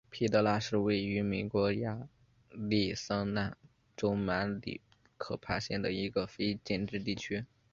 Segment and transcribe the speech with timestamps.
[0.09, 2.09] 皮德拉是位于美国亚
[2.49, 3.55] 利桑那
[3.95, 4.81] 州马里
[5.15, 7.45] 科帕县的一个非建制地区。